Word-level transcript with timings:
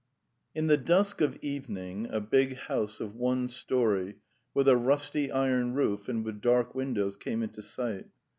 III 0.55 0.59
In 0.61 0.65
the 0.65 0.77
dusk 0.77 1.21
of 1.21 1.37
evening 1.43 2.07
a 2.09 2.19
big 2.19 2.57
house 2.57 2.99
of 2.99 3.13
one 3.15 3.47
storey, 3.47 4.15
with 4.51 4.67
a 4.67 4.75
rusty 4.75 5.31
iron 5.31 5.75
roof 5.75 6.09
and 6.09 6.25
with 6.25 6.41
dark 6.41 6.73
windows, 6.73 7.15
came 7.17 7.43
into 7.43 7.61
sight. 7.61 8.07